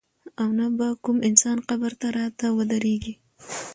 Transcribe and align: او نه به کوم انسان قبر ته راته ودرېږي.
او 0.41 0.49
نه 0.59 0.67
به 0.77 0.87
کوم 1.03 1.17
انسان 1.29 1.57
قبر 1.69 1.91
ته 1.99 2.07
راته 2.17 2.47
ودرېږي. 2.57 3.13